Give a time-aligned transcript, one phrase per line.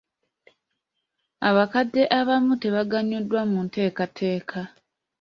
[1.47, 4.59] Abakadde abamu tabaganyuddwa mu nteekateeka.